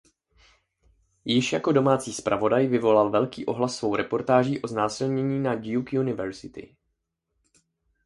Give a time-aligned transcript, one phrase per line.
[1.25, 6.75] Již jako domácí zpravodaj vyvolal velký ohlas svou reportáží o znásilnění na Duke University.